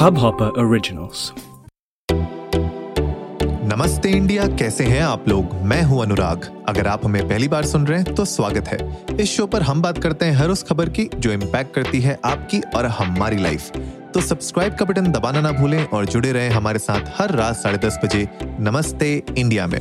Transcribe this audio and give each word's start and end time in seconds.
Hubhopper 0.00 0.46
Originals. 0.58 1.22
नमस्ते 3.64 4.10
India, 4.10 4.46
कैसे 4.46 4.84
हैं 4.84 5.02
आप 5.02 5.28
लोग? 5.28 5.54
मैं 5.62 5.82
हूँ 5.82 6.00
अनुराग। 6.02 6.64
अगर 6.68 6.86
आप 6.86 7.04
हमें 7.04 7.28
पहली 7.28 7.48
बार 7.48 7.66
सुन 7.66 7.86
रहे 7.86 7.98
हैं 7.98 8.14
तो 8.14 8.24
स्वागत 8.24 8.68
है। 8.68 8.78
इस 9.20 9.36
शो 9.36 9.46
पर 9.46 9.62
हम 9.62 9.82
बात 9.82 9.98
करते 9.98 10.26
हैं 10.26 10.32
हर 10.32 10.50
उस 10.50 10.62
खबर 10.62 10.88
की 10.88 11.08
जो 11.16 11.32
इम्पैक्ट 11.32 11.74
करती 11.74 12.00
है 12.00 12.18
आपकी 12.24 12.60
और 12.76 12.86
हमारी 12.86 13.42
लाइफ 13.42 13.70
तो 14.14 14.20
सब्सक्राइब 14.20 14.74
का 14.74 14.84
बटन 14.84 15.12
दबाना 15.12 15.40
ना 15.40 15.52
भूलें 15.52 15.84
और 15.84 16.06
जुड़े 16.06 16.32
रहें 16.32 16.50
हमारे 16.50 16.78
साथ 16.78 17.12
हर 17.18 17.34
रात 17.34 17.56
साढ़े 17.56 17.78
दस 17.78 18.00
बजे 18.04 18.28
नमस्ते 18.60 19.14
इंडिया 19.38 19.66
में। 19.66 19.80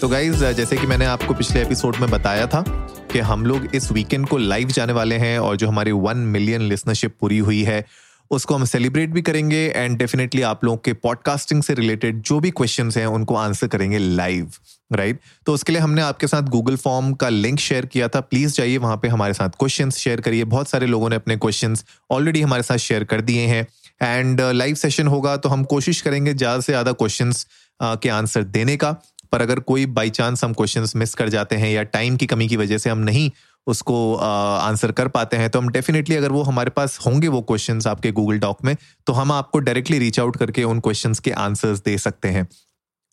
तो 0.00 0.08
गाइज़ 0.08 0.44
जैसे 0.44 0.76
कि 0.76 0.86
मैंने 0.86 1.04
आपको 1.04 1.34
पिछले 1.34 1.62
एपिसोड 1.62 1.96
में 1.96 2.10
बताया 2.10 2.46
था 2.46 2.64
कि 3.12 3.18
हम 3.18 3.46
लोग 3.46 3.74
इस 3.74 3.92
वीकेंड 3.92 4.28
को 4.28 4.38
लाइव 4.38 4.68
जाने 4.68 4.92
वाले 4.92 5.16
हैं 5.18 5.38
और 5.38 5.56
जो 5.56 5.68
हमारी 5.68 5.92
वन 5.92 6.16
मिलियन 6.16 6.62
लिसनरशिप 6.62 7.16
पूरी 7.20 7.38
हुई 7.38 7.62
है 7.62 7.84
उसको 8.30 8.54
हम 8.54 8.64
सेलिब्रेट 8.64 9.10
भी 9.10 9.22
करेंगे 9.22 9.64
एंड 9.66 9.96
डेफिनेटली 9.98 10.42
आप 10.42 10.64
लोगों 10.64 10.76
के 10.78 10.92
पॉडकास्टिंग 10.94 11.62
से 11.62 11.74
रिलेटेड 11.74 12.20
जो 12.22 12.38
भी 12.40 12.50
क्वेश्चन 12.52 12.90
हैं, 12.96 13.06
उनको 13.06 13.36
आंसर 13.36 13.66
करेंगे 13.66 13.98
लाइव 13.98 14.50
राइट 14.92 15.14
right? 15.14 15.46
तो 15.46 15.54
उसके 15.54 15.72
लिए 15.72 15.80
हमने 15.80 16.02
आपके 16.02 16.26
साथ 16.26 16.42
गूगल 16.50 16.76
फॉर्म 16.76 17.12
का 17.14 17.28
लिंक 17.28 17.58
शेयर 17.60 17.86
किया 17.86 18.08
था। 18.08 18.20
प्लीज़ 18.22 18.54
जाइए, 18.54 18.76
वहाँ 18.78 18.96
पे 18.96 19.08
हमारे 19.08 19.34
साथ 19.34 19.50
क्वेश्चंस 19.58 19.98
शेयर 19.98 20.20
करिए। 20.20 20.44
बहुत 20.46 20.68
सारे 20.68 20.86
लोगों 20.86 21.10
ने 21.10 21.16
अपने 21.16 21.36
क्वेश्चंस 21.36 21.84
ऑलरेडी 22.10 22.40
हमारे 22.40 22.62
साथ 22.62 22.78
शेयर 22.78 23.04
कर 23.04 23.20
दिए 23.20 23.46
हैं। 23.46 23.66
एंड 24.02 24.40
लाइव 24.40 24.74
सेशन 24.76 25.06
होगा 25.06 25.36
तो 25.36 25.48
हम 25.48 25.64
कोशिश 25.66 26.00
करेंगे 26.00 26.34
ज़्यादा 26.34 26.60
से 26.60 26.72
ज़्यादा 26.72 26.92
क्वेश्चन 26.94 27.32
के 27.80 28.08
आंसर 28.10 28.42
देने 28.44 28.76
का। 28.76 28.90
पर 29.32 29.42
अगर 29.42 29.58
कोई 29.60 29.84
बाई 29.88 30.10
चांस 30.10 30.42
हम 30.44 30.52
क्वेश्चन 30.52 30.86
मिस 30.96 31.14
कर 31.14 31.28
जाते 31.28 31.56
हैं 31.56 31.70
या 31.70 31.82
टाइम 31.88 32.16
की 32.16 32.26
कमी 32.26 32.48
की 32.48 32.56
वजह 32.56 32.78
से 32.78 32.90
हम 32.90 32.98
नहीं 33.00 33.30
उसको 33.66 34.14
आंसर 34.14 34.92
कर 34.92 35.08
पाते 35.08 35.36
हैं 35.36 35.50
तो 35.50 35.58
हम 35.58 35.68
डेफिनेटली 35.68 36.16
अगर 36.16 36.32
वो 36.32 36.42
हमारे 36.42 36.70
पास 36.70 36.98
होंगे 37.06 37.28
वो 37.28 37.42
क्वेश्चंस 37.42 37.86
आपके 37.86 38.12
गूगल 38.12 38.38
डॉक 38.38 38.64
में 38.64 38.76
तो 39.06 39.12
हम 39.12 39.32
आपको 39.32 39.58
डायरेक्टली 39.58 39.98
रीच 39.98 40.20
आउट 40.20 40.36
करके 40.36 40.64
उन 40.64 40.80
क्वेश्चंस 40.80 41.18
के 41.18 41.30
आंसर्स 41.30 41.78
दे 41.78 41.98
सकते 41.98 42.28
हैं। 42.28 42.48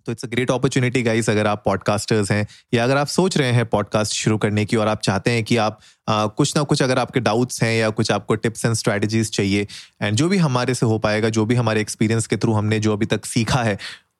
तो 0.05 0.11
it's 0.11 0.25
a 0.25 0.27
great 0.27 0.51
opportunity 0.51 1.03
guys 1.03 1.29
अगर 1.29 1.47
आप 1.47 1.61
पॉडकास्टर्स 1.65 2.31
हैं 2.31 2.47
या 2.73 2.83
अगर 2.83 2.97
आप 2.97 3.07
सोच 3.07 3.37
रहे 3.37 3.51
हैं 3.51 3.65
पॉडकास्ट 3.65 4.13
शुरू 4.13 4.37
करने 4.37 4.65
की 4.65 4.75
और 4.75 4.87
आप 4.87 5.01
चाहते 5.01 5.31
हैं 5.31 5.43
कि 5.43 5.57
आप 5.57 5.79
आ, 6.07 6.25
कुछ 6.25 6.55
ना 6.55 6.63
कुछ 6.63 6.81
अगर 6.81 6.99
आपके 6.99 7.19
डाउट्स 7.19 7.63
हैं 7.63 7.79
या 7.79 7.89
कुछ 7.89 8.11
आपको 8.11 8.35
टिप्स 8.35 8.65
एंड 8.65 8.73
स्ट्रेटजीज 8.73 9.31
चाहिए 9.31 9.67
एंड 10.01 10.15
जो 10.15 10.29
भी 10.29 10.37
हमारे 10.37 10.73
से 10.73 10.85
हो 10.85 10.99
पाएगा 10.99 11.29
जो 11.29 11.45
भी 11.45 11.55
हमारे 11.55 11.81
एक्सपीरियंस 11.81 12.27
के 12.27 12.37
थ्रू 12.37 12.53
हमने 12.53 12.79
जो 12.79 12.93
अभी 12.93 13.05
तक 13.05 13.25
सीखा 13.25 13.63
है 13.63 13.77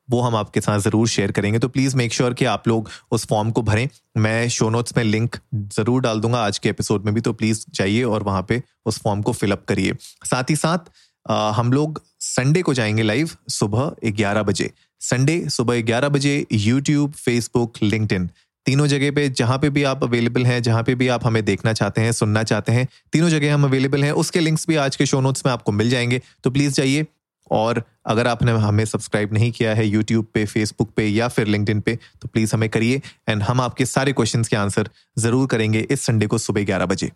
वो 0.10 0.22
हम 0.22 0.36
आपके 0.36 0.62
साथ 0.62 0.80
ज़रूर 0.80 1.08
शेयर 1.08 1.32
करेंगे। 1.32 1.60
तो 1.60 1.68
प्लीज़ 1.68 1.96
मेक 1.98 2.14
श्योर 2.14 2.34
कि 2.34 2.46
आप 2.46 2.68
लोग 2.68 2.90
उस 3.12 3.26
फॉर्म 3.26 3.52
को 3.52 3.62
भरें। 3.62 3.88
मैं 4.18 4.48
शो 4.50 4.70
नोट्स 4.70 4.98
में 4.98 5.04
लिंक 5.04 5.36
ज़रूर 5.56 6.02
डाल 6.02 6.20
दूँगा 6.20 6.40
आज 6.40 6.58
के 6.58 6.70
एपिसोड 6.70 7.06
में 7.06 7.14
भी 7.14 7.22
तो 7.22 7.34
प्लीज़ 7.34 7.66
जाइए 7.72 8.04
और 8.04 8.24
वहाँ 8.24 8.46
पे 8.50 8.62
उस 8.86 9.02
फॉर्म 9.02 9.22
को 9.22 9.34
फिलअप 9.34 9.66
करिए। 9.68 9.94
साथ 10.26 10.50
ही 10.50 10.56
साथ 10.56 10.92
आ, 11.26 11.52
हम 11.52 11.72
लोग 11.74 12.02
संडे 12.22 12.62
को 12.62 12.74
जाएँगे 12.74 13.04
लाइव 13.04 13.30
सुबह 13.50 13.92
ग्यारह 14.08 14.44
बजे। 14.44 14.70
संडे 15.02 15.44
सुबह 15.50 15.82
ग्यारह 15.82 16.10
बजे 16.10 16.46
यूट्यूब 16.52 17.12
फेसबुक 17.16 17.74
लिंकड 17.84 18.30
तीनों 18.66 18.86
जगह 18.88 19.12
पे 19.12 19.28
जहाँ 19.30 19.58
पे 19.58 19.70
भी 19.70 19.84
आप 19.84 20.04
अवेलेबल 20.04 20.46
हैं 20.46 20.62
जहाँ 20.64 20.84
पे 20.84 20.96
भी 20.96 21.08
आप 21.08 21.26
हमें 21.26 21.44
देखना 21.46 21.74
चाहते 21.74 22.02
हैं 22.02 22.12
सुनना 22.12 22.44
चाहते 22.44 22.72
हैं 22.72 22.88
तीनों 23.14 23.30
जगह 23.30 23.54
हम 23.54 23.64
अवेलेबल 23.64 24.04
हैं। 24.04 24.12
उसके 24.14 24.40
लिंक्स 24.40 24.68
भी 24.68 24.76
आज 24.76 24.96
के 24.96 25.06
शो 25.06 25.22
नोट्स 25.22 25.46
में 25.46 25.52
आपको 25.54 25.72
मिल 25.72 25.90
जाएँगे। 25.90 26.22
तो 26.44 26.52
प्लीज़ 26.52 26.74
जाइए 26.74 27.06
और 27.52 27.84
अगर 28.06 28.28
आपने 28.28 28.52
हमें 28.59 28.84
सब्सक्राइब 28.86 29.34
नहीं 29.34 29.52
किया 29.52 29.73
है 29.76 29.86
यूट्यूब 29.88 30.28
पे 30.34 30.45
फेसबुक 30.45 30.92
पे 30.95 31.08
या 31.08 31.28
फिर 31.28 31.48
लिंकड 31.48 31.81
पे 31.81 31.98
तो 32.22 32.28
प्लीज़ 32.28 32.56
हमें 32.56 32.70
करिए 32.70 33.02
एंड 33.30 33.44
हम 33.44 33.62
आपके 33.62 33.86
सारे 33.86 34.14
क्वेश्चन 34.14 34.44
के 34.44 34.56
आंसर 34.56 34.89
ज़रूर 35.20 35.48
करेंगे 35.48 35.88
इस 35.92 36.06
संडे 36.06 36.28
को 36.28 36.38
सुबह 36.38 36.66
ग्यारह 36.66 36.86
बजे। 36.86 37.12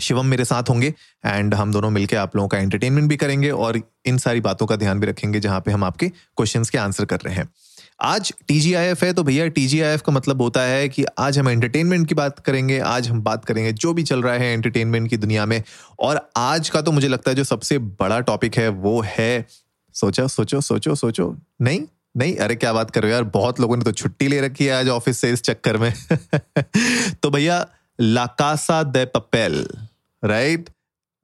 शिवम 0.00 0.26
मेरे 0.26 0.44
साथ 0.44 0.68
होंगे 0.68 0.92
एंड 1.26 1.54
हम 1.54 1.72
दोनों 1.72 1.90
मिलकर 1.90 2.16
आप 2.16 2.36
लोगों 2.36 2.48
का 2.48 2.58
एंटरटेनमेंट 2.58 3.08
भी 3.08 3.16
करेंगे 3.16 3.50
और 3.50 3.80
इन 4.06 4.18
सारी 4.18 4.40
बातों 4.40 4.66
का 4.66 4.76
ध्यान 4.76 5.00
भी 5.00 5.06
रखेंगे 5.06 5.40
जहाँ 5.40 5.60
पे 5.60 5.70
हम 5.70 5.84
आपके 5.84 6.08
क्वेश्चंस 6.08 6.70
के 6.70 6.78
आंसर 6.78 7.04
कर 7.04 7.20
रहे 7.20 7.34
हैं। 7.34 7.48
आज 8.02 8.32
टीजीआईएफ 8.48 9.02
है 9.04 9.12
तो 9.12 9.22
भैया 9.22 9.46
टीजीआईएफ 9.48 10.02
का 10.02 10.12
मतलब 10.12 10.42
होता 10.42 10.60
है 10.62 10.88
कि 10.88 11.04
आज 11.18 11.38
हम 11.38 11.48
एंटरटेनमेंट 11.48 12.08
की 12.08 12.14
बात 12.14 12.38
करेंगे, 12.38 12.78
आज 12.78 13.08
हम 13.08 13.20
बात 13.22 13.44
करेंगे 13.44 13.72
जो 13.72 13.92
भी 13.92 14.02
चल 14.02 14.22
रहा 14.22 14.34
है 14.34 14.52
एंटरटेनमेंट 14.52 15.10
की 15.10 15.16
दुनिया 15.16 15.46
में। 15.46 15.62
और 15.98 16.30
आज 16.36 16.68
का 16.68 16.82
तो 16.82 16.92
मुझे 16.92 17.08
लगता 17.08 17.30
है 17.30 17.34
जो 17.34 17.44
सबसे 17.44 17.78
बड़ा 17.78 18.20
टॉपिक 18.20 18.56
है, 18.56 18.68
वो 18.68 19.00
है, 19.06 19.46
सोचा, 19.94 20.26
सोचो 20.26 20.60
सोचो 20.60 20.94
सोचो। 20.94 21.36
नहीं 21.60 21.80
नहीं, 22.16 22.36
अरे 22.36 22.54
क्या 22.56 22.72
बात 22.72 22.90
कर 22.90 23.02
रहे 23.02 23.10
हो 23.10 23.14
यार, 23.14 23.24
बहुत 23.24 23.60
लोगों 23.60 23.76
ने 23.76 23.84
तो 23.84 23.92
छुट्टी 23.92 24.28
ले 24.28 24.40
रखी 24.40 24.64
है 24.64 24.72
आज 24.72 24.88
ऑफ़िस 24.88 25.18
से 25.18 25.32
इस 25.32 25.42
चक्कर 25.42 25.76
में। 25.76 25.92
तो 27.22 27.30
भैया 27.30 27.66
लाकासा 28.00 28.82
दे 28.82 29.04
पपेल 29.04 29.66
राइट 30.24 30.70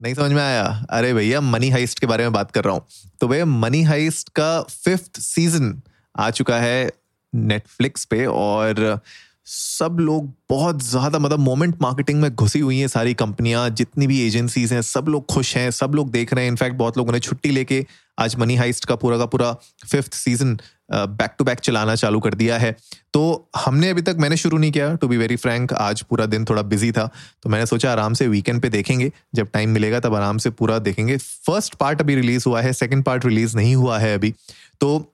नहीं 0.01 0.13
समझ 0.13 0.31
में 0.31 0.41
आया? 0.41 0.63
अरे 0.89 1.13
भैया 1.13 1.41
मनी 1.41 1.69
हाइस्ट 1.69 1.99
के 1.99 2.07
बारे 2.07 2.23
में 2.23 2.33
बात 2.33 2.51
कर 2.51 2.63
रहा 2.63 2.73
हूँ। 2.73 2.85
तो 3.21 3.27
भैया 3.27 3.45
मनी 3.45 3.83
हाइस्ट 3.83 4.29
का 4.29 4.61
फिफ्थ 4.61 5.19
सीज़न 5.19 5.81
आ 6.19 6.29
चुका 6.31 6.59
है 6.59 6.91
नेटफ्लिक्स 7.33 8.05
पे 8.05 8.25
और 8.25 8.99
सब 9.47 9.97
लोग 9.99 10.31
बहुत 10.49 10.81
ज़्यादा 10.83 11.19
मतलब 11.19 11.39
मोमेंट 11.39 11.75
मार्केटिंग 11.81 12.21
में 12.21 12.33
घुसी 12.35 12.59
हुई 12.59 12.77
हैं 12.79 12.87
सारी 12.87 13.13
कंपनियाँ 13.13 13.69
जितनी 13.71 14.07
भी 14.07 14.19
एजेंसीज 14.21 14.73
हैं, 14.73 14.81
सब 14.81 15.05
लोग 15.09 15.25
खुश 15.25 15.55
हैं, 15.57 15.69
सब 15.71 15.95
लोग 15.95 16.11
देख 16.11 16.33
रहे 16.33 16.43
हैं। 16.43 16.51
इनफैक्ट 16.51 16.75
बहुत 16.77 16.97
लोगों 16.97 17.13
ने 17.13 17.19
छुट्टी 17.19 17.51
लेके 17.51 17.85
आज 18.19 18.35
मनी 18.35 18.55
हाइस्ट 18.55 18.85
का 18.85 18.95
पूरा 18.95 19.17
का 19.17 19.25
पूरा 19.25 19.51
fifth 19.85 20.13
season 20.13 20.57
back 20.91 21.35
to 21.37 21.45
back 21.45 21.59
चलाना 21.59 21.95
चालू 21.95 22.19
कर 22.19 22.33
दिया 22.33 22.57
है। 22.57 22.75
तो 23.13 23.49
हमने 23.57 23.89
अभी 23.89 24.01
तक 24.01 24.17
मैंने 24.19 24.37
शुरू 24.37 24.57
नहीं 24.57 24.71
किया 24.71 24.93
टू 24.95 25.07
बी 25.07 25.17
वेरी 25.17 25.35
फ्रैंक 25.37 25.73
आज 25.73 26.01
पूरा 26.01 26.25
दिन 26.25 26.45
थोड़ा 26.45 26.61
बिज़ी 26.63 26.91
था। 26.91 27.09
तो 27.43 27.49
मैंने 27.49 27.65
सोचा 27.65 27.91
आराम 27.91 28.13
से 28.13 28.27
वीकेंड 28.27 28.61
पे 28.61 28.69
देखेंगे, 28.69 29.11
जब 29.35 29.49
टाइम 29.53 29.69
मिलेगा 29.69 29.99
तब 29.99 30.15
आराम 30.15 30.37
से 30.37 30.49
पूरा 30.51 30.79
देखेंगे। 30.79 31.17
फ़र्स्ट 31.17 31.75
पार्ट 31.75 32.01
अभी 32.01 32.15
रिलीज़ 32.15 32.43
हुआ 32.47 32.61
है 32.61 32.73
सेकेंड 32.75 33.03
पार्ट 33.03 33.25
रिलीज़ 33.25 33.55
नहीं 33.57 33.75
हुआ 33.75 33.99
है 33.99 34.13
अभी। 34.15 34.33
तो 34.81 35.13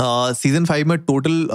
सीज़न 0.00 0.64
फाइव 0.64 0.88
में 0.88 0.98
टोटल 0.98 1.48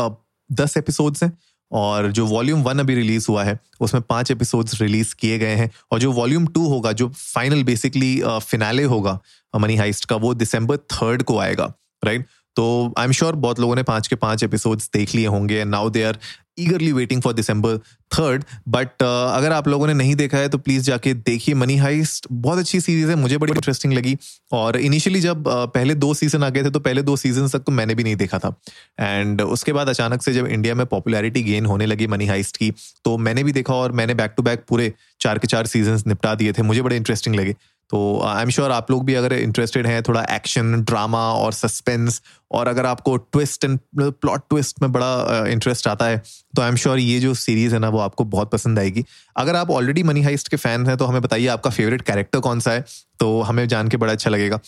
दस 0.50 0.77
एपिसोड्स 0.77 1.23
हैं 1.23 1.31
और 1.72 2.11
जो 2.11 2.25
वॉल्यूम 2.25 2.61
वन 2.63 2.79
अभी 2.79 2.95
रिलीज़ 2.95 3.25
हुआ 3.29 3.44
है, 3.44 3.57
उसमें 3.81 4.03
पाँच 4.09 4.31
एपिसोड्स 4.31 4.81
रिलीज़ 4.81 5.13
किए 5.16 5.38
गए 5.38 5.55
हैं 5.55 5.69
और 5.91 6.00
जो 6.00 6.11
वॉल्यूम 6.11 6.47
टू 6.47 6.67
होगा, 6.67 6.91
जो 6.91 7.09
फाइनल 7.09 7.63
बेसिकली 7.63 8.22
फिनाले 8.25 8.83
होगा 8.83 9.19
मनी 9.53 9.75
हाइस्ट 9.75 10.05
का, 10.05 10.16
वो 10.16 10.33
दिसंबर 10.33 10.78
थर्ड 10.78 11.23
को 11.23 11.38
आएगा 11.39 11.73
राइट 12.03 12.25
तो 12.59 12.94
आई 12.97 13.06
एम 13.06 13.12
श्योर 13.12 13.36
बहुत 13.36 13.59
लोगों 13.59 13.75
ने 13.75 13.84
पाँच 13.84 14.08
के 14.08 14.16
पाँच 14.16 14.44
एपिसोड्स 14.44 14.90
देख 14.94 15.16
लिए 15.16 15.25
होंगे 15.25 15.64
now 15.66 15.90
they 15.90 16.03
are 16.03 16.18
eagerly 16.59 16.92
waiting 16.92 17.22
for 17.22 17.34
December 17.34 17.78
third 18.14 18.44
but 18.68 19.03
अगर 19.03 19.52
आप 19.52 19.68
लोगों 19.68 19.88
ने 19.88 19.94
नहीं 19.94 20.16
देखा 20.16 20.38
है 20.38 20.50
तो 20.50 20.58
प्लीज़ 20.58 20.84
जाके 20.84 21.14
देखिए 21.14 21.56
मनी 21.56 21.78
हाइस्ट 21.78 22.28
बहुत 22.31 22.59
अच्छी 22.59 22.81
सीरीज़ 22.81 23.09
है 23.09 23.16
मुझे 23.16 23.38
बड़ी 23.38 23.53
इंटरेस्टिंग 23.53 23.94
लगी। 23.94 24.18
और 24.52 24.78
इनिशियली 24.78 25.22
जब 25.22 25.44
uh, 25.44 25.74
पहले 25.74 25.96
दो 25.96 26.14
सीज़न 26.14 26.44
आ 26.44 26.50
गए 26.50 26.64
थे 26.64 26.70
तो 26.70 26.80
पहले 26.80 27.02
दो 27.02 27.16
सीज़न 27.16 27.47
तक 27.47 27.59
तो 27.59 27.72
मैंने 27.72 27.96
भी 27.96 28.03
नहीं 28.03 28.16
देखा 28.16 28.40
था। 28.40 28.53
एंड 29.00 29.41
उसके 29.41 29.74
बाद 29.74 29.90
अचानक 29.90 30.24
से 30.24 30.34
जब 30.34 30.47
इंडिया 30.47 30.76
में 30.76 30.86
पॉपुलैरिटी 30.86 31.44
गेन 31.44 31.66
होने 31.66 31.86
लगी 31.86 32.08
मनी 32.08 32.26
हाइस्ट 32.26 32.58
की 32.58 32.72
तो 33.06 33.18
मैंने 33.18 33.44
भी 33.44 33.52
देखा 33.52 33.74
और 33.74 33.91
मैंने 33.91 34.14
बैक 34.14 34.34
टू 34.38 34.44
बैक 34.44 34.66
पूरे 34.70 34.94
चार 35.22 35.40
के 35.40 35.47
चार 35.47 35.68
सीज़न 35.68 36.03
निपटा 36.08 36.36
दिए 36.36 36.53
थे। 36.53 36.62
मुझे 36.62 36.81
बड़े 36.81 36.96
इंटरेस्टिंग 36.97 37.36
लगे। 37.36 37.56
तो 37.89 38.22
आई 38.25 38.41
एम 38.44 38.50
श्योर 38.50 38.72
आप 38.72 38.91
लोग 38.91 39.05
भी 39.05 39.13
अगर 39.13 39.33
इंटरेस्टेड 39.33 39.88
हैं 39.88 40.01
थोड़ा 40.03 40.23
एक्शन 40.31 40.81
ड्रामा 40.81 41.22
और 41.33 41.53
सस्पेंस 41.53 42.22
और 42.51 42.67
अगर 42.67 42.85
आपको 42.85 43.16
ट्विस्ट 43.17 43.63
एंड 43.63 43.79
प्लॉट 44.00 44.44
ट्विस्ट 44.50 44.81
में 44.81 44.91
बड़ा 44.91 45.45
इंटरेस्ट 45.47 45.85
uh, 45.85 45.91
आता 45.91 46.05
है 46.05 46.22
तो 46.55 46.61
आई 46.61 46.69
एम 46.69 46.75
श्योर 46.75 46.99
ये 46.99 47.19
जो 47.19 47.33
सीरीज़ 47.33 47.73
है 47.73 47.79
ना 47.79 47.89
वो 47.89 47.99
आपको 47.99 48.23
बहुत 48.23 48.51
पसंद 48.51 48.79
आएगी। 48.79 49.05
अगर 49.38 49.55
आप 49.55 49.72
ऑलरेडी 49.72 50.03
मनी 50.03 50.22
हाइस्ट 50.22 50.47
के 50.47 50.57
फ़ैन 50.57 50.85
हैं 50.88 50.97
तो 50.97 51.05
हमें 51.05 51.22
बताइए 51.22 51.47
आपका 51.47 51.69
फेवरेट 51.69 52.01
कैरेक्टर 52.01 52.39
कौन 52.39 52.59
सा 52.59 52.72
है 52.72 52.85
तो 53.19 53.41
हमें 53.41 53.67
जान 53.67 53.88
के 53.88 53.97
बड़ा 53.97 54.13
अच्छा 54.13 54.29
लगेगा। 54.29 54.59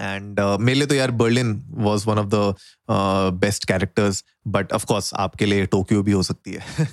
एंड 0.00 0.40
uh, 0.40 0.58
मेरे 0.60 0.78
लिए 0.78 0.86
तो 0.86 0.94
यार 0.94 1.10
Berlin 1.10 1.62
was 1.70 2.08
one 2.08 2.18
of 2.18 2.26
the 2.26 2.54
best 3.40 3.64
characters 3.64 4.24
but 4.48 4.72
of course 4.72 5.12
आपके 5.14 5.46
लिए 5.46 5.66
टोक्यो 5.66 6.02
भी 6.02 6.12
हो 6.12 6.22
सकती 6.22 6.52
है। 6.52 6.88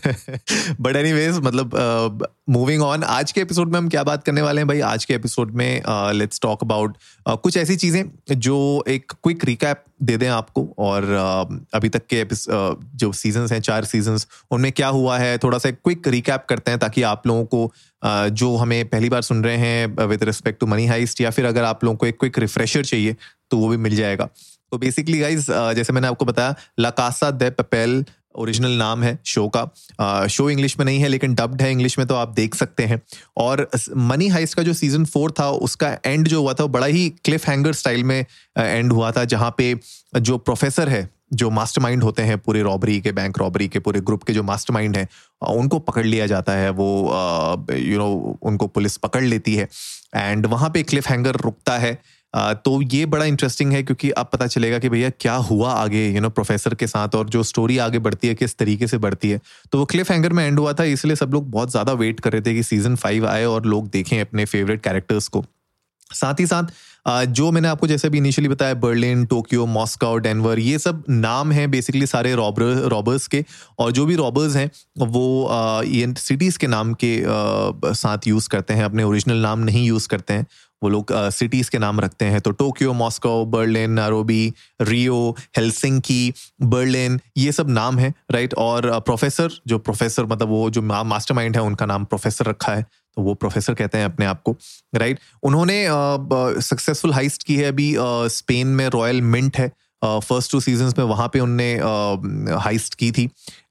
बट 0.82 0.96
एनी 0.96 1.14
वेज 1.14 1.38
मतलब 1.38 2.28
मूविंग 2.50 2.82
uh, 2.82 2.88
ऑन 2.88 3.04
आज 3.04 3.32
के 3.32 3.42
एपिसोड 3.42 3.72
में 3.72 3.80
हम 3.80 3.90
क्या 3.90 4.04
बात 4.04 4.24
करने 4.24 4.42
वाले 4.42 4.62
हैं 4.62 4.68
भाई? 4.68 4.80
आज 4.80 5.06
के 5.06 5.14
एपिसोड 5.14 5.52
में 5.52 5.82
लेट्स 6.14 6.40
टॉक 6.42 6.64
अबाउट 6.64 6.98
कुछ 7.30 7.58
ऐसी 7.58 7.76
चीज़ें 7.76 8.04
जो 8.32 8.84
एक 8.88 9.12
क्विक 9.24 9.46
रिकैप 9.46 9.84
दे 10.04 10.18
दें 10.18 10.28
आपको। 10.30 10.68
और 10.78 11.04
uh, 11.04 11.76
अभी 11.76 11.90
तक 11.90 12.06
के 12.14 12.24
uh, 12.26 12.76
जो 12.96 13.12
सीजन्स 13.14 13.52
हैं 13.52 13.60
चार 13.62 13.86
सीज़न 13.86 14.18
उनमें 14.52 14.72
क्या 14.72 14.88
हुआ 14.88 15.18
है? 15.18 15.38
थोड़ा 15.38 15.58
सा 15.58 15.72
क्विक 15.72 16.08
रिकैप 16.08 16.46
करते 16.50 16.72
हैं 16.72 16.80
ताकि 16.80 17.02
आप 17.04 17.28
लोगों 17.28 17.46
को 17.46 17.72
जो 18.02 18.56
हमें 18.56 18.90
पहली 18.90 19.10
बार 19.10 19.22
सुन 19.22 19.44
रहे 19.44 19.58
हैं 19.58 20.06
with 20.06 20.24
respect 20.24 20.60
to 20.60 20.68
money 20.68 20.86
heist 20.86 21.22
या 21.22 21.30
फिर 21.30 21.46
अगर 21.46 21.64
आप 21.64 21.84
लोगों 21.84 21.98
को 21.98 22.06
एक 22.06 22.20
क्विक 22.20 22.40
रिफ्रेशर 22.40 22.86
चाहिए 22.86 23.16
तो 23.52 23.58
वो 23.58 23.68
भी 23.68 23.78
मिल 23.78 23.96
जाएगा। 23.96 24.30
तो 24.72 24.78
बेसिकली 24.78 25.20
गाइज़ 25.20 25.46
जैसे 25.76 25.94
मैंने 25.94 26.08
आपको 26.08 26.26
बताया 26.26 26.56
लकासा 26.80 27.32
दे 27.32 27.50
पेपेल 27.52 28.04
ओरिजिनल 28.36 28.72
नाम 28.72 29.04
है 29.04 29.18
शो 29.26 29.48
का। 29.56 30.28
शो 30.28 30.50
इंग्लिश 30.50 30.78
में 30.80 30.86
नहीं 30.86 31.00
है, 31.00 31.08
लेकिन 31.08 31.34
डब्ड 31.36 31.62
है 31.62 31.72
इंग्लिश 31.72 31.98
में 32.00 32.08
तो 32.08 32.16
आप 32.16 32.34
देख 32.34 32.56
सकते 32.56 32.84
हैं। 32.84 33.02
और 33.38 33.68
मनी 33.98 34.28
हाइस्ट 34.28 34.56
का 34.56 34.64
जो 34.64 34.74
सीज़न 34.74 35.06
फोर 35.06 35.32
था, 35.32 35.50
उसका 35.50 35.90
एंड 36.06 36.28
जो 36.28 36.42
हुआ 36.42 36.54
था, 36.54 36.64
वो 36.64 36.70
बड़ा 36.70 36.88
ही 36.88 37.10
क्लिफ 37.26 37.48
हैंगर 37.48 37.74
स्टाइल 37.74 38.04
में 38.04 38.20
एंड 38.58 38.92
हुआ 38.94 39.12
था, 39.12 39.24
जहाँ 39.26 39.54
पे 39.58 39.76
जो 40.20 40.38
प्रोफेसर 40.38 40.90
है 40.90 41.10
जो 41.32 41.50
मास्टरमाइंड 41.50 42.04
होते 42.04 42.22
हैं, 42.22 42.38
पूरे 42.38 42.62
रॉबरी 42.62 43.00
के, 43.02 43.12
बैंक 43.12 43.38
रॉबरी 43.38 43.68
के, 43.68 43.80
पूरे 43.80 44.00
ग्रुप 44.02 44.24
के 44.24 44.34
जो 44.34 44.44
मास्टरमाइंड 44.44 44.98
हैं 44.98 45.08
उनको 45.50 45.80
पकड़ 45.82 46.06
लिया 46.06 46.28
जाता 46.28 46.54
है। 46.54 46.70
वो 46.72 46.88
यू 47.72 47.98
नो 47.98 48.38
उनको 48.42 48.68
पुलिस 48.68 48.98
पकड़ 48.98 49.24
लेती 49.24 49.56
है। 49.56 49.68
एंड 50.16 50.46
वहाँ 50.46 50.70
पे 50.70 50.84
क्लिफ 50.84 51.08
हैंगर 51.08 51.36
रुकता 51.38 51.78
है। 51.78 51.98
तो 52.34 52.82
ये 52.84 53.06
बड़ा 53.06 53.26
इंटरेस्टिंग 53.26 53.72
है 53.74 53.82
क्योंकि 53.84 54.10
अब 54.12 54.30
पता 54.34 54.48
चलेगा 54.48 54.80
कि 54.80 54.90
भैया 54.90 55.10
क्या 55.12 55.36
हुआ 55.44 55.72
आगे 55.74 56.08
यू 56.08 56.22
नो 56.22 56.30
प्रोफेसर 56.30 56.74
के 56.76 56.88
साथ 56.88 57.16
और 57.16 57.30
जो 57.30 57.44
स्टोरी 57.44 57.78
आगे 57.78 58.00
बढ़ती 58.00 58.28
है, 58.28 58.36
किस 58.36 58.58
तरीके 58.58 58.88
से 58.88 58.98
बढ़ती 58.98 59.30
है। 59.30 59.40
तो 59.72 59.80
वो 59.80 59.86
क्लिफ 59.86 60.12
हैंगर 60.12 60.34
में 60.34 60.46
एंड 60.46 60.60
हुआ 60.60 60.74
था, 60.74 60.84
इसलिए 60.86 61.16
सब 61.16 61.34
लोग 61.34 61.50
बहुत 61.52 61.72
ज़्यादा 61.72 61.94
वेट 61.94 62.20
कर 62.20 62.32
रहे 62.32 62.42
थे 62.42 62.54
कि 62.54 62.64
सीज़न 62.64 62.96
फाइव 62.96 63.28
आए 63.28 63.46
और 63.46 63.66
लोग 63.66 63.90
देखें 63.90 64.20
अपने 64.22 64.46
फेवरेट 64.46 64.84
कैरेक्टर्स 64.84 65.28
को। 65.28 65.46
साथ 66.14 66.40
ही 66.40 66.46
साथ 66.48 67.26
जो 67.30 67.52
मैंने 67.52 67.68
आपको 67.68 67.88
जैसे 67.88 68.10
भी 68.10 68.18
इनिशियली 68.18 68.50
बताया 68.50 68.74
बर्लिन 68.76 69.26
टोक्यो 69.26 69.66
मॉस्को 69.66 70.16
डेनवर 70.18 70.60
ये 70.60 70.80
सब 70.80 71.04
नाम 71.10 71.52
हैं 71.52 71.70
बेसिकली 71.72 72.08
सारे 72.08 72.34
रॉबर 72.36 72.74
रॉबर्स 72.90 73.28
के। 73.28 73.44
और 73.80 73.92
जो 73.92 74.06
भी 74.06 74.16
रॉबर्स 74.16 74.56
हैं, 74.56 74.70
वो 75.00 75.84
ये 75.86 76.14
सिटीज़ 76.18 76.58
के 76.60 76.68
नाम 76.68 76.94
के 77.04 77.24
साथ 77.94 78.28
यूज़ 78.28 78.50
करते 78.50 78.74
हैं, 78.74 78.84
अपने 78.86 79.04
ओरिजिनल 79.04 79.38
नाम 79.38 79.60
नहीं 79.60 79.86
यूज़ 79.88 80.08
करते 80.08 80.34
हैं। 80.34 80.46
वो 80.82 80.90
लोग 80.90 81.12
सिटीज़ 81.32 81.70
के 81.72 81.78
नाम 81.78 82.00
रखते 82.00 82.26
हैं। 82.26 82.42
तो 82.42 82.52
Tokyo 82.54 82.94
Moscow 82.94 83.46
Berlin 83.48 83.92
Nairobi 83.92 84.54
Rio 84.82 85.36
Helsinki 85.58 86.34
Berlin 86.64 87.20
ये 87.38 87.52
सब 87.52 87.70
नाम 87.70 87.98
है 88.00 88.14
राइट 88.32 88.54
और 88.58 88.90
प्रोफेसर 89.00 89.60
जो 89.68 89.80
प्रोफेसर 89.80 90.26
मतलब 90.26 90.50
वो 90.50 90.70
जो 90.70 90.82
मास्टर 90.82 91.36
माइंड 91.36 91.56
है, 91.56 91.62
उनका 91.64 91.86
नाम 91.86 92.06
प्रोफेसर 92.06 92.46
रखा 92.46 92.74
है। 92.74 92.86
तो 93.18 93.24
वो 93.24 93.34
प्रोफेसर 93.34 93.74
कहते 93.74 93.98
हैं 93.98 94.06
अपने 94.06 94.26
आप 94.26 94.42
को 94.42 94.56
राइट 94.96 95.20
उन्होंने 95.44 95.84
सक्सेसफुल 96.64 97.14
हाइस्ट 97.14 97.44
की 97.44 97.56
है 97.56 97.64
अभी 97.66 97.94
स्पेन 98.32 98.68
में 98.70 98.88
रॉयल 98.90 99.22
मिंट 99.24 99.58
है। 99.58 99.72
फ़र्स्ट 100.02 100.52
टू 100.52 100.60
सीज़न 100.60 100.92
में 100.98 101.06
वहाँ 101.06 101.28
पे 101.34 101.40
उनने 101.40 101.74
हाइस्ट 102.64 102.96
की 102.96 103.12
थी। 103.12 103.24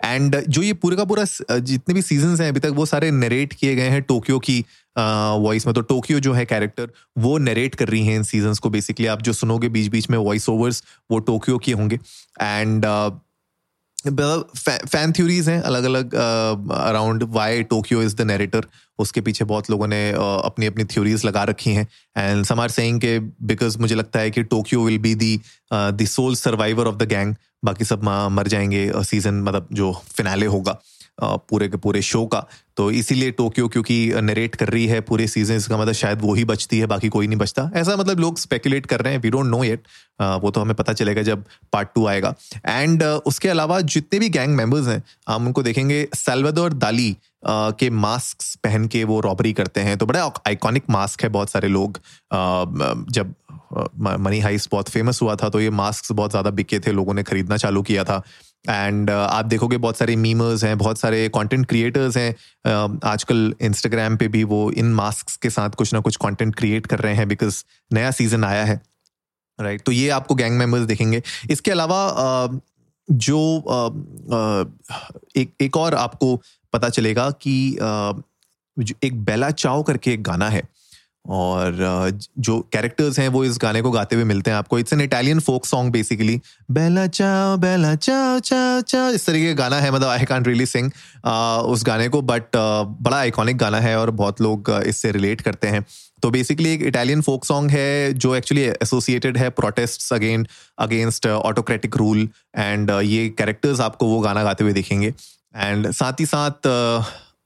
एंड 0.05 0.37
जो 0.49 0.63
ये 0.63 0.73
पूरे 0.75 0.97
का 0.97 1.05
पूरा 1.05 1.25
जितने 1.51 1.95
भी 1.95 2.03
सीज़न 2.03 2.37
हैं 2.41 2.49
अभी 2.49 2.61
तक, 2.61 2.69
वो 2.69 2.87
सारे 2.87 3.11
नरेट 3.11 3.53
किए 3.53 3.75
गए 3.75 3.89
हैं 3.89 4.03
टोक्यो 4.03 4.39
की 4.39 4.59
वॉइस 4.97 5.67
में। 5.67 5.75
तो 5.75 5.81
टोक्यो 5.83 6.21
जो 6.21 6.33
है 6.33 6.45
कैरेक्टर 6.47 6.91
वो 7.19 7.37
नरेट 7.39 7.75
कर 7.75 7.89
रही 7.89 8.07
हैं 8.07 8.17
इन 8.17 8.23
सीज़न 8.25 8.55
को 8.63 8.71
बेसिकली 8.71 9.07
आप 9.07 9.23
जो 9.23 9.33
सुनोगे 9.33 9.69
बीच 9.69 9.89
बीच 9.89 10.11
में 10.11 10.19
वॉइस 10.19 10.49
ओवर्स 10.49 10.83
वो 11.11 11.19
टोक्यो 11.21 11.59
के 11.59 11.73
होंगे। 11.73 11.99
एंड 12.41 12.85
फ़ैन 14.05 15.13
थ्योरीज 15.13 15.49
हैं 15.49 15.61
अलग 15.63 15.85
अलग 15.85 16.15
around 16.15 17.23
why 17.23 17.63
Tokyo 17.63 18.03
is 18.03 18.17
the 18.17 18.21
narrator 18.21 18.67
उसके 18.99 19.21
पीछे 19.21 19.45
बहुत 19.45 19.71
लोगों 19.71 19.87
ने 19.87 20.13
uh, 20.13 20.19
अपनी 20.19 20.67
अपनी 20.67 20.85
थ्योरीज 20.85 21.25
लगा 21.25 21.45
रखी 21.45 21.71
हैं। 21.71 21.87
एंड 22.17 22.45
सम 22.45 22.61
आर 22.61 22.69
सेइंग 22.69 23.01
के 23.01 23.19
बिकॉज़ 23.19 23.79
मुझे 23.79 23.95
लगता 23.95 24.21
है 24.21 24.31
कि 24.31 24.43
Tokyo 24.43 24.83
will 24.83 24.99
be 24.99 25.15
the 25.15 25.41
the 25.73 26.05
sole 26.05 26.35
survivor 26.35 26.87
of 26.87 26.97
the 26.97 27.03
gang 27.03 27.35
बाकी 27.65 27.85
सब 27.85 28.05
मर 28.33 28.49
जाएँगे 28.49 28.93
सीज़न 28.97 29.41
uh, 29.41 29.49
मतलब 29.49 29.69
जो 29.73 29.93
फिनाले 30.17 30.47
होगा। 30.47 30.81
पूरे 31.21 31.69
के 31.69 31.77
पूरे 31.79 32.01
शो 32.03 32.25
का। 32.27 32.47
तो 32.77 32.91
इसीलिए 32.93 33.31
टोक्यो 33.33 33.69
क्योंकि 33.69 33.97
नरेट 34.23 34.55
कर 34.55 34.69
रही 34.69 34.87
है 34.87 35.01
पूरे 35.03 35.27
सीज़न 35.27 35.61
का 35.69 35.77
मतलब 35.77 35.93
शायद 35.95 36.21
वो 36.23 36.35
ही 36.35 36.45
बचती 36.45 36.79
है, 36.79 36.87
बाकी 36.87 37.09
कोई 37.09 37.27
नहीं 37.27 37.39
बचता। 37.39 37.71
ऐसा 37.77 37.97
मतलब 37.97 38.21
लोग 38.21 38.39
स्पेकुलेट 38.39 38.87
कर 38.87 39.01
रहे 39.01 39.13
हैं 39.13 39.21
वी 39.21 39.31
डोंट 39.31 39.47
नो 39.47 39.63
येट 39.65 39.87
वो 40.43 40.51
तो 40.51 40.61
हमें 40.61 40.75
पता 40.77 40.93
चलेगा 40.93 41.23
जब 41.23 41.45
पार्ट 41.73 41.89
टू 41.95 42.07
आएगा। 42.07 42.35
एंड 42.67 43.03
उसके 43.03 43.49
अलावा 43.49 43.81
जितने 43.83 44.19
भी 44.19 44.29
गैंग 44.31 44.55
मेंबर्स 44.57 44.89
हैं, 44.89 45.03
हम 45.29 45.47
उनको 45.47 45.63
देखेंगे 45.63 46.07
सेल्वादोर 46.17 46.73
दाली 46.75 47.17
के 47.49 47.91
मास्क 47.93 48.43
पहन 48.65 48.87
के 48.89 49.05
वो 49.05 49.21
रॉबरी 49.23 49.53
करते 49.53 49.81
हैं। 49.81 49.97
तो 49.99 50.07
बड़ा 50.07 50.31
आइकॉनिक 50.47 50.91
मास्क 50.91 51.23
है 51.23 51.29
बहुत 51.31 51.51
सारे 51.51 51.69
लोग। 51.69 52.01
जब 53.11 53.35
मनी 54.01 54.39
हाइस 54.41 54.69
बहुत 54.73 54.89
फ़ेमस 54.89 55.23
हुआ 55.23 55.35
था 55.37 55.49
तो 55.49 55.61
ये 55.61 55.71
मास्क 55.73 56.13
बहुत 56.13 56.31
ज़्यादा 56.31 56.51
बिके 56.51 56.79
थे, 56.81 56.93
लोगों 56.93 57.15
ने 57.15 57.23
खरीदना 57.23 57.57
चालू 57.57 57.83
किया 57.83 58.05
था। 58.05 58.23
एंड 58.69 59.11
uh, 59.11 59.17
आप 59.17 59.45
देखोगे 59.45 59.77
बहुत 59.77 59.97
सारे 59.97 60.17
मीमर्स 60.17 60.65
हैं 60.65 60.79
बहुत 60.79 60.99
सारे 60.99 61.29
कंटेंट 61.29 61.67
क्रिएटर्स 61.67 62.17
हैं। 62.17 62.35
Uh, 62.35 63.05
आजकल 63.05 63.55
इंस्टाग्राम 63.61 64.17
पे 64.17 64.29
भी 64.29 64.45
वो 64.45 64.71
इन 64.71 64.93
मास्क 64.95 65.41
के 65.43 65.51
साथ 65.51 65.71
कुछ 65.71 65.93
ना 65.95 66.01
कुछ 66.01 66.17
कंटेंट 66.17 66.55
क्रिएट 66.55 66.87
कर 66.87 66.99
रहे 66.99 67.15
हैं 67.15 67.29
बिकॉज़ 67.29 67.65
नया 67.93 68.11
सीज़न 68.11 68.45
आया 68.45 68.65
है। 68.65 68.81
Right 69.61 69.73
right? 69.73 69.87
तो 69.87 69.93
ये 69.93 70.09
आपको 70.09 70.35
गैंग 70.35 70.59
मेंबर्स 70.59 70.83
देखेंगे। 70.83 71.23
इसके 71.51 71.71
अलावा 71.71 72.01
uh, 72.49 72.61
जो 73.11 73.39
एक 75.37 75.53
एक 75.61 75.77
और 75.77 75.95
आपको 75.95 76.43
पता 76.73 76.89
चलेगा 76.89 77.31
कि 77.31 77.73
एक 79.05 79.25
बेला 79.25 79.51
चाओ 79.51 79.83
करके 79.83 80.13
एक 80.13 80.23
गाना 80.23 80.49
है। 80.49 80.63
और 81.29 82.19
जो 82.39 82.59
कैरेक्टर्स 82.73 83.19
हैं, 83.19 83.29
वो 83.29 83.45
इस 83.45 83.59
गाने 83.63 83.83
को 83.83 83.91
गाते 83.91 84.17
हुए 84.17 84.25
मिलते 84.25 84.51
हैं 84.51 84.59
आपको। 84.59 84.79
It's 84.79 84.93
an 84.93 85.01
Italian 85.01 85.41
folk 85.41 85.67
song 85.67 85.93
basically 85.93 86.41
bella 86.71 87.07
ciao 87.09 87.57
bella 87.57 87.95
ciao 87.97 88.39
ciao 88.41 88.81
ciao 88.83 89.11
इस 89.11 89.27
तरीके 89.27 89.55
का 89.55 89.59
गाना 89.59 89.81
है 89.81 89.91
मतलब 89.91 90.09
आई 90.09 90.25
कांट 90.25 90.47
रियली 90.47 90.67
सिंग 90.67 90.91
उस 91.67 91.85
गाने 91.87 92.09
को 92.09 92.23
बट 92.23 92.57
बड़ा 92.57 93.17
आइकॉनिक 93.17 93.57
गाना 93.59 93.81
है 93.81 93.97
और 93.99 94.11
बहुत 94.13 94.41
लोग 94.41 94.71
इससे 94.87 95.13
रिलेट 95.13 95.41
करते 95.41 95.69
हैं। 95.69 95.85
तो 96.23 96.31
बेसिकली 96.31 96.73
एक 96.73 96.83
इटालियन 96.85 97.21
फोक 97.23 97.45
सॉन्ग 97.45 97.71
है, 97.71 98.13
जो 98.15 98.35
एक्चुअली 98.35 98.63
एसोसिएटेड 98.63 99.37
है 99.39 99.49
protest 99.53 100.13
again 100.13 100.47
against 100.79 101.27
autocratic 101.27 101.97
rule 101.97 102.29
and 102.57 102.91
ये 102.91 103.29
कैरेक्टर्स 103.39 103.81
आपको 103.81 104.07
वो 104.07 104.21
गाना 104.21 104.45
गाते 104.45 104.65
हुए 104.65 104.73
देखेंगे। 104.73 105.13
एंड 105.57 105.91
साथ 105.91 106.21
ही 106.21 106.27
साथ 106.27 106.69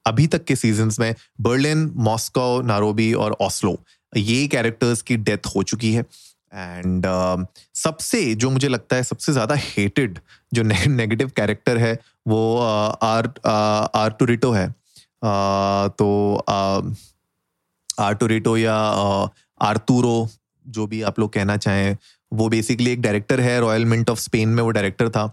अभी 0.06 0.26
तक 0.26 0.44
के 0.44 0.56
सीज़न 0.56 0.90
में 1.00 1.14
बर्लिन 1.40 1.90
मॉस्को 1.98 2.60
नारोबी 2.62 3.12
और 3.14 3.36
ऑस्लो 3.40 3.76
ये 4.12 4.46
कैरेक्टर्स 4.48 5.02
की 5.02 5.16
डेथ 5.18 5.46
हो 5.54 5.62
चुकी 5.62 5.92
है। 5.92 6.04
एंड 6.52 7.06
uh, 7.06 7.46
सबसे 7.74 8.34
जो 8.34 8.50
मुझे 8.50 8.68
लगता 8.68 8.96
है 8.96 9.02
सबसे 9.02 9.32
ज़्यादा 9.32 9.54
हेटेड 9.58 10.18
जो 10.54 10.62
नेगेटिव 10.62 11.30
कैरेक्टर 11.36 11.78
है 11.78 11.92
वो 12.28 12.40
आर 12.58 13.32
आर 13.46 14.10
टूरिटो 14.10 14.50
है। 14.52 14.66
Uh, 14.68 15.90
तो 15.98 16.44
आर 18.00 18.14
टूरिटो 18.14 18.56
या 18.56 18.74
आर्तूरो 19.60 20.28
जो 20.66 20.86
भी 20.86 21.02
आप 21.02 21.18
लोग 21.18 21.32
कहना 21.32 21.56
चाहें 21.56 21.96
वो 22.32 22.48
बेसिकली 22.48 22.90
एक 22.90 23.00
डायरेक्टर 23.02 23.40
है 23.40 23.58
रॉयल 23.60 23.84
मिंट 23.84 24.10
ऑफ़ 24.10 24.20
स्पेन 24.20 24.48
में 24.48 24.62
वो 24.62 24.70
डायरेक्टर 24.70 25.08
था। 25.08 25.24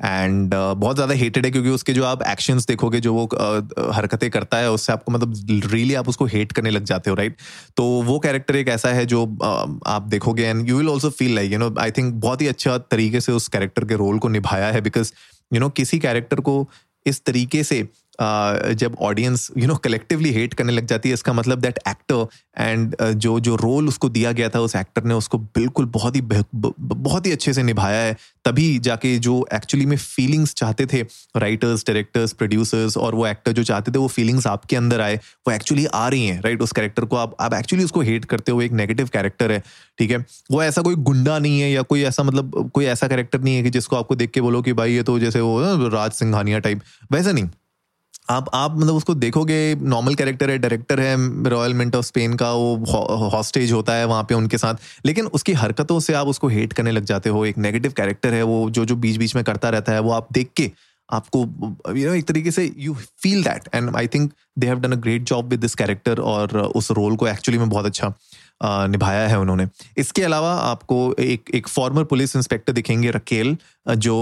एंड 0.00 0.54
uh, 0.54 0.74
बहुत 0.76 0.96
ज़्यादा 0.96 1.14
हेटेड 1.14 1.44
है 1.46 1.50
क्योंकि 1.50 1.70
उसके 1.70 1.92
जो 1.92 2.04
आप 2.04 2.22
एक्शंस 2.22 2.66
देखोगे 2.66 3.00
जो 3.00 3.12
वो 3.14 3.24
uh, 3.24 3.92
हरकतें 3.92 4.28
करता 4.30 4.58
है 4.58 4.70
उससे 4.70 4.92
आपको 4.92 5.12
मतलब 5.12 5.34
रियली 5.50 5.68
really 5.68 5.96
आप 5.96 6.08
उसको 6.08 6.26
हेट 6.26 6.52
करने 6.52 6.70
लग 6.70 6.84
जाते 6.84 7.10
हो 7.10 7.16
राइट 7.16 7.36
तो 7.76 7.84
वो 8.02 8.18
कैरेक्टर 8.18 8.56
एक 8.56 8.68
ऐसा 8.68 8.88
है 8.88 9.06
जो 9.06 9.24
uh, 9.24 9.80
आप 9.86 10.08
देखोगे 10.08 10.44
and 10.44 10.68
you 10.68 10.76
will 10.78 10.88
also 10.88 11.10
feel 11.10 11.34
like 11.34 11.52
you 11.52 11.58
know 11.58 11.74
I 11.80 11.90
think 11.90 12.12
बहुत 12.14 12.42
ही 12.42 12.46
अच्छा 12.46 12.76
तरीके 12.78 13.20
से 13.20 13.32
उस 13.32 13.48
कैरेक्टर 13.48 13.84
के 13.84 13.96
रोल 13.96 14.18
को 14.18 14.28
निभाया 14.28 14.68
है 14.68 14.80
बिकॉज़ 14.80 15.12
यू 15.52 15.60
नो 15.60 15.68
किसी 15.70 15.98
कैरेक्टर 15.98 16.40
को 16.40 16.68
इस 17.06 17.24
तरीके 17.24 17.62
से 17.64 17.82
जब 18.20 18.96
audience 19.00 19.50
you 19.58 19.66
know 19.66 19.74
collectively 19.76 20.32
hate 20.32 20.54
करने 20.54 20.72
लग 20.72 20.86
जाती 20.86 21.08
है, 21.08 21.14
इसका 21.14 21.32
मतलब 21.32 21.60
दैट 21.60 21.78
एक्टर 21.88 22.26
एंड 22.58 22.96
जो 23.02 23.38
जो 23.40 23.54
रोल 23.56 23.88
उसको 23.88 24.08
दिया 24.08 24.32
गया 24.32 24.48
था, 24.48 24.60
उस 24.60 24.76
एक्टर 24.76 25.04
ने 25.04 25.14
उसको 25.14 25.38
बिल्कुल 25.38 25.86
बहुत 25.86 26.16
ही 26.16 26.20
बहुत 26.20 27.26
ही 27.26 27.32
अच्छे 27.32 27.52
से 27.52 27.62
निभाया 27.62 28.00
है। 28.00 28.16
तभी 28.44 28.78
जाके 28.78 29.16
जो 29.18 29.34
एक्चुअली 29.54 29.86
में 29.86 29.96
फीलिंग्स 29.96 30.54
चाहते 30.54 30.86
थे 30.86 31.00
राइटर्स 31.36 31.84
डायरेक्टर्स 31.86 32.32
प्रोड्यूसर्स 32.32 32.96
और 32.96 33.14
वो 33.14 33.26
एक्टर 33.26 33.52
जो 33.52 33.64
चाहते 33.64 33.92
थे, 33.92 33.98
वो 33.98 34.08
फीलिंग्स 34.08 34.46
आपके 34.46 34.76
अंदर 34.76 35.00
आए, 35.00 35.16
वो 35.16 35.52
एक्चुअली 35.52 35.86
आ 35.86 36.06
रही 36.08 36.26
हैं 36.26 36.40
राइट 36.42 36.62
उस 36.62 36.72
कैरेक्टर 36.72 37.04
को 37.04 37.16
आप 37.16 37.36
आप 37.40 37.54
एक्चुअली 37.54 37.84
उसको 37.84 38.00
हेट 38.02 38.24
करते 38.24 38.52
हो 38.52 38.62
एक 38.62 38.72
नेगेटिव 38.72 39.08
कैरेक्टर 39.12 39.52
है, 39.52 39.62
ठीक 39.98 40.10
है? 40.10 40.24
वो 40.50 40.62
ऐसा 40.62 40.82
कोई 40.82 40.94
गुंडा 40.96 41.38
नहीं 41.38 41.60
है 41.60 41.70
या 41.70 41.82
कोई 41.82 42.02
ऐसा 42.04 42.22
मतलब 42.22 42.70
कोई 42.74 42.84
ऐसा 42.86 43.08
कैरेक्टर 43.08 43.40
नहीं 43.40 43.56
है 43.56 43.62
कि 43.62 43.70
जिसको 43.70 43.96
आपको 43.96 44.14
देख 44.14 44.30
के 44.30 44.40
बोलो 44.40 44.62
कि 44.62 44.72
भाई 44.72 44.94
ये 44.94 45.02
तो 45.02 45.18
जैसे 45.18 45.40
वो, 45.40 45.88
राज 45.88 46.12
सिंघानिया 46.12 46.58
टाइप 46.58 46.80
वैसा 47.12 47.32
नहीं। 47.32 47.48
आप 48.30 48.48
आप 48.54 48.76
मतलब 48.78 48.94
उसको 48.94 49.14
देखोगे 49.14 49.74
नॉर्मल 49.74 50.14
कैरेक्टर 50.14 50.50
है 50.50 50.58
डायरेक्टर 50.58 51.00
है 51.00 51.14
रॉयल 51.48 51.74
मिंट 51.74 51.96
ऑफ़ 51.96 52.04
स्पेन 52.06 52.34
का, 52.34 52.52
वो 52.52 53.28
हॉस्टेज 53.32 53.72
होता 53.72 53.94
है 53.94 54.04
वहाँ 54.04 54.22
पे 54.22 54.34
उनके 54.34 54.58
साथ। 54.58 54.74
लेकिन 55.06 55.26
उसकी 55.26 55.52
हरकतों 55.52 56.00
से 56.00 56.12
आप 56.12 56.26
उसको 56.26 56.48
हेट 56.48 56.72
करने 56.72 56.90
लग 56.90 57.04
जाते 57.04 57.30
हो। 57.30 57.44
एक 57.46 57.58
नेगेटिव 57.58 57.92
कैरेक्टर 57.96 58.34
है 58.34 58.42
वो, 58.42 58.68
जो 58.70 58.84
जो 58.84 58.96
बीच 58.96 59.16
बीच 59.16 59.34
में 59.36 59.44
करता 59.44 59.68
रहता 59.68 59.92
है, 59.92 60.00
वो 60.00 60.10
आप 60.10 60.28
देख 60.32 60.50
के 60.56 60.70
आपको 61.08 61.38
यू 61.96 62.08
नो 62.08 62.14
एक 62.14 62.24
तरीके 62.28 62.50
से 62.50 62.72
you 62.78 62.94
feel 62.94 63.42
that 63.44 63.68
and 63.74 63.96
I 63.96 64.06
think 64.06 64.32
they 64.58 64.66
have 64.66 64.80
done 64.80 64.92
a 64.92 64.96
great 64.96 65.22
job 65.22 65.48
with 65.48 65.60
this 65.60 65.74
character 65.74 66.20
और 66.20 66.56
उस 66.58 66.90
रोल 66.90 67.16
को 67.16 67.28
एक्चुअली 67.28 67.58
में 67.58 67.68
बहुत 67.68 67.86
अच्छा 67.86 68.12
निभाया 68.60 69.26
है 69.28 69.38
उन्होंने। 69.38 69.66
इसके 69.98 70.22
अलावा 70.22 70.52
आपको 70.62 71.14
एक 71.20 71.50
एक 71.54 71.68
फॉर्मर 71.68 72.04
पुलिस 72.04 72.36
इंस्पेक्टर 72.36 72.72
दिखेंगे, 72.72 73.10
रकेल 73.10 73.56
जो 73.88 74.16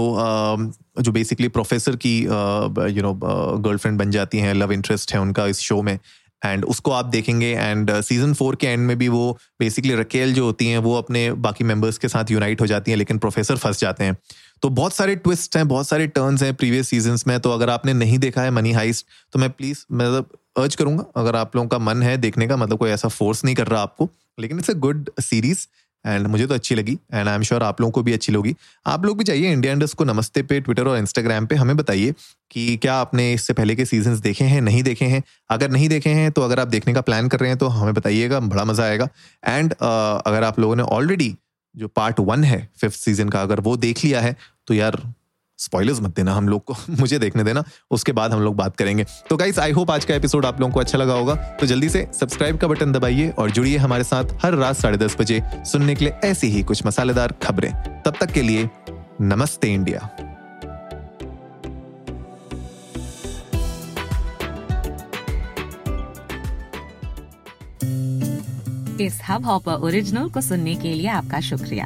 जो 0.99 1.11
बेसिकली 1.11 1.47
प्रोफेसर 1.49 1.95
की 1.95 2.19
यू 2.19 3.01
नो 3.01 3.13
गर्लफ्रेंड 3.59 3.97
बन 3.99 4.11
जाती 4.11 4.37
हैं 4.37 4.53
लव 4.53 4.71
इंटरेस्ट 4.73 5.13
है 5.13 5.19
उनका 5.21 5.45
इस 5.47 5.59
शो 5.61 5.81
में। 5.81 5.97
एंड 6.41 6.65
उसको 6.65 6.91
आप 6.91 7.05
देखेंगे 7.05 7.47
एंड 7.47 7.91
सीज़न 8.01 8.33
फोर 8.33 8.55
के 8.55 8.67
एंड 8.67 8.85
में 8.87 8.97
भी 8.97 9.07
वो 9.07 9.37
बेसिकली 9.59 9.95
रकेल 9.95 10.33
जो 10.33 10.45
होती 10.45 10.67
हैं, 10.67 10.77
वो 10.77 10.97
अपने 10.97 11.31
बाकी 11.33 11.63
मेंबर्स 11.63 11.97
के 11.97 12.07
साथ 12.07 12.31
यूनाइट 12.31 12.61
हो 12.61 12.67
जाती 12.67 12.91
हैं, 12.91 12.97
लेकिन 12.97 13.17
प्रोफेसर 13.17 13.57
फंस 13.57 13.79
जाते 13.79 14.03
हैं। 14.03 14.17
तो 14.61 14.69
बहुत 14.71 14.93
सारे 14.93 15.15
ट्विस्ट 15.15 15.57
हैं, 15.57 15.67
बहुत 15.67 15.87
सारे 15.87 16.07
टर्न्स 16.07 16.43
हैं 16.43 16.53
प्रीवियस 16.55 16.89
सीज़न 16.89 17.17
में। 17.27 17.39
तो 17.39 17.51
अगर 17.51 17.69
आपने 17.69 17.93
नहीं 17.93 18.19
देखा 18.19 18.41
है 18.41 18.51
मनी 18.51 18.71
हाइस्ट 18.71 19.05
तो 19.33 19.39
मैं 19.39 19.49
प्लीज़ 19.49 19.85
मतलब 19.91 20.29
अर्ज़ 20.57 20.77
करूँगा, 20.77 21.05
अगर 21.17 21.35
आप 21.35 21.55
लोगों 21.55 21.67
का 21.69 21.79
मन 21.79 22.03
है 22.03 22.17
देखने 22.17 22.47
का 22.47 22.57
मतलब 22.57 22.77
कोई 22.77 22.89
ऐसा 22.89 23.07
फोर्स 23.09 23.43
नहीं 23.45 23.55
कर 23.55 23.67
रहा 23.67 23.81
आपको 23.81 24.09
लेकिन 24.39 24.57
it's 24.59 24.69
a 24.69 24.73
good 24.79 25.09
series 25.21 25.67
and 26.05 26.27
मुझे 26.27 26.45
तो 26.47 26.53
अच्छी 26.53 26.75
लगी 26.75 26.93
एंड 27.13 27.27
आई 27.27 27.35
एम 27.35 27.43
श्योर 27.43 27.63
आप 27.63 27.79
लोगों 27.81 27.91
को 27.91 28.01
भी 28.03 28.13
अच्छी 28.13 28.31
लगी। 28.31 28.55
आप 28.85 29.05
लोग 29.05 29.17
भी 29.17 29.23
चाहिए 29.23 29.51
इंडिया 29.51 29.73
इंडस्ट 29.73 29.95
को 29.95 30.03
नमस्ते 30.03 30.43
पे 30.43 30.59
ट्विटर 30.61 30.87
और 30.87 30.97
इंस्टाग्राम 30.97 31.45
पे 31.45 31.55
हमें 31.55 31.75
बताइए 31.77 32.13
कि 32.51 32.75
क्या 32.77 32.95
आपने 32.95 33.31
इससे 33.33 33.53
पहले 33.53 33.75
के 33.75 33.85
सीज़न 33.85 34.19
देखे 34.21 34.45
हैं 34.45 34.61
नहीं 34.61 34.83
देखे 34.83 35.05
हैं? 35.05 35.23
अगर 35.49 35.71
नहीं 35.71 35.89
देखे 35.89 36.09
हैं 36.09 36.31
तो 36.31 36.41
अगर 36.41 36.59
आप 36.59 36.67
देखने 36.67 36.93
का 36.93 37.01
प्लान 37.01 37.27
कर 37.27 37.39
रहे 37.39 37.49
हैं 37.49 37.57
तो 37.57 37.67
हमें 37.67 37.93
बताइएगा 37.93 38.39
बड़ा 38.39 38.65
मज़ा 38.65 38.83
आएगा। 38.83 39.07
एंड 39.47 39.73
uh, 39.73 40.21
अगर 40.27 40.43
आप 40.43 40.59
लोगों 40.59 40.75
ने 40.75 40.83
ऑलरेडी 40.83 41.35
जो 41.75 41.87
पार्ट 41.87 42.19
वन 42.19 42.43
है 42.43 42.67
फिफ्थ 42.77 42.99
सीज़न 42.99 43.29
का 43.29 43.41
अगर 43.41 43.59
वो 43.59 43.77
देख 43.77 44.03
लिया 44.05 44.21
है 44.21 44.35
तो 44.67 44.73
यार 44.73 45.01
स्पॉयलर्स 45.65 46.01
मत 46.01 46.15
देना 46.15 46.33
हम 46.33 46.49
लोग 46.49 46.63
को, 46.65 46.75
मुझे 46.89 47.19
देखने 47.19 47.43
देना, 47.43 47.63
उसके 47.91 48.11
बाद 48.11 48.31
हम 48.31 48.41
लोग 48.41 48.55
बात 48.55 48.75
करेंगे। 48.77 49.05
तो 49.29 49.37
गाइस 49.37 49.59
आई 49.59 49.71
होप 49.71 49.91
आज 49.91 50.05
का 50.05 50.15
एपिसोड 50.15 50.45
आप 50.45 50.59
लोगों 50.61 50.73
को 50.73 50.79
अच्छा 50.79 50.97
लगा 50.97 51.13
होगा। 51.13 51.35
तो 51.35 51.65
जल्दी 51.65 51.89
से 51.89 52.07
सब्सक्राइब 52.19 52.57
का 52.57 52.67
बटन 52.67 52.91
दबाइए 52.91 53.29
और 53.29 53.51
जुड़िए 53.51 53.77
हमारे 53.77 54.03
साथ 54.03 54.37
हर 54.43 54.53
रात 54.53 54.75
साढ़े 54.75 54.97
दस 54.97 55.17
बजे 55.19 55.41
सुनने 55.65 55.95
के 55.95 56.05
लिए 56.05 56.13
ऐसी 56.23 56.47
ही 56.47 56.63
कुछ 56.63 56.85
मसालेदार 56.85 57.33
खबरें। 57.43 57.71
तब 58.05 58.13
तक 58.19 58.31
के 58.31 58.41
लिए 58.41 58.69
नमस्ते 59.21 59.73
इंडिया। 59.73 60.09
इस 69.01 69.19
हब 69.29 69.45
हॉपर 69.45 69.73
ओरिजिनल 69.73 70.29
को 70.29 70.41
सुनने 70.41 70.75
के 70.75 70.93
लिए 70.93 71.07
आपका 71.09 71.39
शुक्रिया। 71.39 71.85